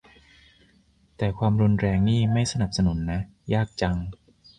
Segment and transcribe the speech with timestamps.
[1.17, 3.21] แต่ความรุนแรงนี่ไม่สนับสนุนนะ
[3.53, 3.95] ยากจัง